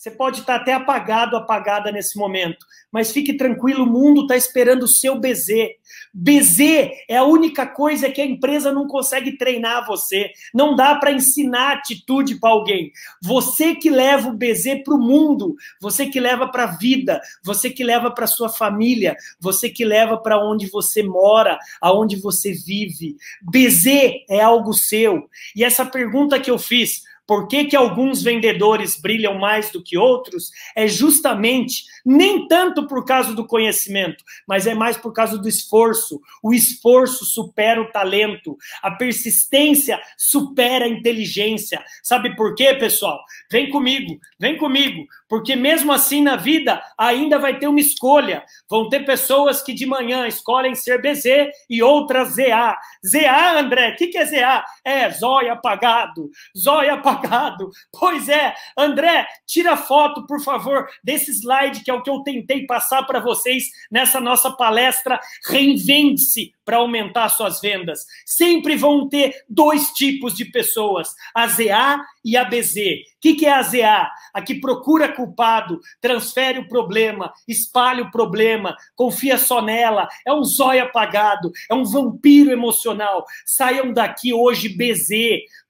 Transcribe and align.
Você 0.00 0.10
pode 0.10 0.40
estar 0.40 0.54
até 0.54 0.72
apagado, 0.72 1.36
apagada 1.36 1.92
nesse 1.92 2.16
momento, 2.16 2.64
mas 2.90 3.12
fique 3.12 3.34
tranquilo, 3.34 3.84
o 3.84 3.86
mundo 3.86 4.22
está 4.22 4.34
esperando 4.34 4.84
o 4.84 4.88
seu 4.88 5.20
BZ. 5.20 5.76
BZ 6.14 6.58
é 7.06 7.18
a 7.18 7.24
única 7.24 7.66
coisa 7.66 8.08
que 8.08 8.18
a 8.18 8.24
empresa 8.24 8.72
não 8.72 8.86
consegue 8.86 9.36
treinar 9.36 9.86
você. 9.86 10.30
Não 10.54 10.74
dá 10.74 10.94
para 10.94 11.12
ensinar 11.12 11.72
atitude 11.72 12.40
para 12.40 12.48
alguém. 12.48 12.90
Você 13.22 13.74
que 13.74 13.90
leva 13.90 14.30
o 14.30 14.32
BZ 14.32 14.82
para 14.82 14.94
o 14.94 14.98
mundo, 14.98 15.54
você 15.78 16.06
que 16.06 16.18
leva 16.18 16.48
para 16.48 16.64
a 16.64 16.78
vida, 16.78 17.20
você 17.44 17.68
que 17.68 17.84
leva 17.84 18.10
para 18.10 18.26
sua 18.26 18.48
família, 18.48 19.14
você 19.38 19.68
que 19.68 19.84
leva 19.84 20.16
para 20.16 20.42
onde 20.42 20.66
você 20.70 21.02
mora, 21.02 21.58
aonde 21.78 22.16
você 22.16 22.54
vive. 22.54 23.16
BZ 23.42 24.24
é 24.30 24.40
algo 24.40 24.72
seu. 24.72 25.28
E 25.54 25.62
essa 25.62 25.84
pergunta 25.84 26.40
que 26.40 26.50
eu 26.50 26.58
fiz, 26.58 27.02
por 27.26 27.46
que, 27.46 27.64
que 27.64 27.76
alguns 27.76 28.22
vendedores 28.22 29.00
brilham 29.00 29.38
mais 29.38 29.70
do 29.70 29.82
que 29.82 29.96
outros? 29.96 30.50
É 30.74 30.88
justamente 30.88 31.84
nem 32.04 32.48
tanto 32.48 32.86
por 32.86 33.04
causa 33.04 33.34
do 33.34 33.46
conhecimento, 33.46 34.24
mas 34.46 34.66
é 34.66 34.74
mais 34.74 34.96
por 34.96 35.12
causa 35.12 35.38
do 35.38 35.48
esforço. 35.48 36.20
O 36.42 36.52
esforço 36.52 37.24
supera 37.24 37.80
o 37.80 37.90
talento, 37.92 38.56
a 38.82 38.90
persistência 38.90 40.00
supera 40.16 40.84
a 40.84 40.88
inteligência. 40.88 41.82
Sabe 42.02 42.34
por 42.34 42.54
quê, 42.54 42.74
pessoal? 42.74 43.20
Vem 43.50 43.70
comigo, 43.70 44.18
vem 44.38 44.56
comigo, 44.56 45.06
porque 45.30 45.54
mesmo 45.54 45.92
assim 45.92 46.20
na 46.20 46.34
vida 46.34 46.82
ainda 46.98 47.38
vai 47.38 47.56
ter 47.56 47.68
uma 47.68 47.78
escolha. 47.78 48.44
Vão 48.68 48.88
ter 48.88 49.06
pessoas 49.06 49.62
que 49.62 49.72
de 49.72 49.86
manhã 49.86 50.26
escolhem 50.26 50.74
ser 50.74 51.00
BZ 51.00 51.52
e 51.70 51.80
outras 51.84 52.30
ZA. 52.30 52.76
ZA, 53.06 53.60
André, 53.60 53.90
o 53.90 53.96
que, 53.96 54.08
que 54.08 54.18
é 54.18 54.26
ZA? 54.26 54.64
É 54.84 55.08
zóio 55.12 55.52
apagado, 55.52 56.28
zóio 56.58 56.94
apagado. 56.94 57.70
Pois 58.00 58.30
é, 58.30 58.54
André, 58.76 59.26
tira 59.46 59.76
foto, 59.76 60.26
por 60.26 60.42
favor, 60.42 60.88
desse 61.04 61.30
slide 61.32 61.84
que 61.84 61.90
é 61.90 61.94
o 61.94 62.02
que 62.02 62.08
eu 62.08 62.22
tentei 62.22 62.66
passar 62.66 63.02
para 63.04 63.20
vocês 63.20 63.64
nessa 63.90 64.20
nossa 64.20 64.50
palestra 64.50 65.20
Reinvente-se 65.46 66.52
para 66.64 66.78
aumentar 66.78 67.28
suas 67.28 67.60
vendas. 67.60 68.06
Sempre 68.24 68.76
vão 68.76 69.08
ter 69.08 69.44
dois 69.48 69.90
tipos 69.90 70.34
de 70.34 70.46
pessoas, 70.46 71.14
a 71.34 71.46
ZA 71.46 72.00
e 72.24 72.36
a 72.36 72.44
BZ. 72.44 72.76
O 72.76 73.20
que, 73.20 73.34
que 73.34 73.46
é 73.46 73.52
a 73.52 73.62
ZA? 73.62 74.10
A 74.32 74.42
que 74.42 74.60
procura 74.60 75.12
culpado, 75.12 75.80
transfere 76.00 76.58
o 76.58 76.68
problema, 76.68 77.32
espalha 77.46 78.02
o 78.02 78.10
problema, 78.10 78.76
confia 78.94 79.36
só 79.36 79.60
nela, 79.60 80.08
é 80.26 80.32
um 80.32 80.44
zóio 80.44 80.84
apagado, 80.84 81.50
é 81.70 81.74
um 81.74 81.84
vampiro 81.84 82.50
emocional. 82.50 83.24
Saiam 83.44 83.92
daqui 83.92 84.32
hoje 84.32 84.68
BZ. 84.68 85.10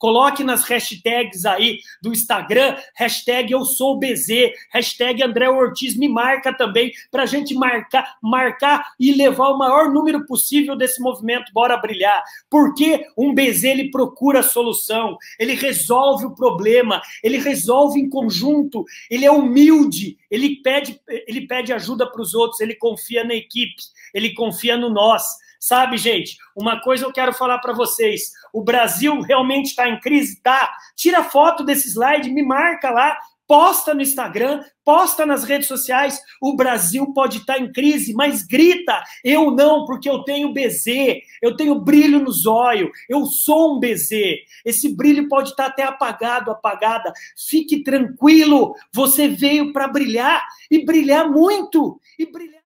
Coloque 0.00 0.42
nas 0.42 0.64
hashtags 0.64 1.44
aí 1.44 1.78
do 2.00 2.10
Instagram, 2.10 2.74
hashtag 2.94 3.52
eu 3.52 3.66
sou 3.66 3.98
BZ, 3.98 4.50
hashtag 4.72 5.22
André 5.22 5.50
Ortiz 5.50 5.94
me 5.94 6.08
marca 6.08 6.56
também, 6.56 6.90
para 7.10 7.24
a 7.24 7.26
gente 7.26 7.54
marcar, 7.54 8.16
marcar 8.22 8.94
e 8.98 9.12
levar 9.12 9.50
o 9.50 9.58
maior 9.58 9.92
número 9.92 10.24
possível 10.24 10.74
desse 10.74 11.02
movimento 11.02 11.52
Bora 11.52 11.76
Brilhar. 11.76 12.24
Porque 12.48 13.08
um 13.14 13.34
BZ 13.34 13.64
ele 13.64 13.90
procura 13.90 14.40
a 14.40 14.42
solução, 14.42 15.18
ele 15.38 15.52
resolve 15.52 16.24
o 16.24 16.34
problema, 16.34 17.02
ele 17.22 17.36
resolve 17.36 18.00
em 18.00 18.08
conjunto, 18.08 18.86
ele 19.10 19.26
é 19.26 19.30
humilde, 19.30 20.16
ele 20.30 20.62
pede, 20.62 20.98
ele 21.28 21.46
pede 21.46 21.74
ajuda 21.74 22.10
para 22.10 22.22
os 22.22 22.34
outros, 22.34 22.62
ele 22.62 22.74
confia 22.74 23.22
na 23.22 23.34
equipe, 23.34 23.82
ele 24.14 24.32
confia 24.32 24.78
no 24.78 24.88
nós. 24.88 25.24
Sabe, 25.60 25.98
gente, 25.98 26.38
uma 26.56 26.80
coisa 26.80 27.04
eu 27.04 27.12
quero 27.12 27.34
falar 27.34 27.58
para 27.58 27.74
vocês: 27.74 28.32
o 28.50 28.64
Brasil 28.64 29.20
realmente 29.20 29.66
está 29.66 29.86
em 29.86 30.00
crise? 30.00 30.40
Tá. 30.42 30.72
Tira 30.96 31.22
foto 31.22 31.62
desse 31.62 31.88
slide, 31.88 32.30
me 32.30 32.42
marca 32.42 32.90
lá, 32.90 33.14
posta 33.46 33.92
no 33.92 34.00
Instagram, 34.00 34.64
posta 34.82 35.26
nas 35.26 35.44
redes 35.44 35.68
sociais. 35.68 36.18
O 36.40 36.56
Brasil 36.56 37.12
pode 37.12 37.38
estar 37.38 37.58
em 37.58 37.70
crise, 37.70 38.14
mas 38.14 38.42
grita. 38.42 39.04
Eu 39.22 39.50
não, 39.50 39.84
porque 39.84 40.08
eu 40.08 40.22
tenho 40.22 40.54
BZ, 40.54 41.20
eu 41.42 41.54
tenho 41.56 41.78
brilho 41.78 42.20
no 42.20 42.32
zóio, 42.32 42.90
eu 43.06 43.26
sou 43.26 43.76
um 43.76 43.80
BZ. 43.80 44.36
Esse 44.64 44.96
brilho 44.96 45.28
pode 45.28 45.50
estar 45.50 45.66
até 45.66 45.82
apagado, 45.82 46.50
apagada. 46.50 47.12
Fique 47.36 47.82
tranquilo, 47.82 48.74
você 48.94 49.28
veio 49.28 49.74
para 49.74 49.88
brilhar 49.88 50.42
e 50.70 50.84
brilhar 50.86 51.28
muito 51.28 52.00
e 52.18 52.24
brilhar 52.24 52.50